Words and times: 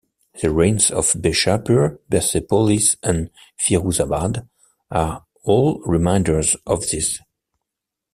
The 0.41 0.49
ruins 0.49 0.89
of 0.89 1.11
Bishapur, 1.11 1.99
Persepolis, 2.09 2.95
and 3.03 3.29
Firouzabad 3.59 4.47
are 4.89 5.27
all 5.43 5.79
reminders 5.85 6.55
of 6.65 6.89
this. 6.89 7.19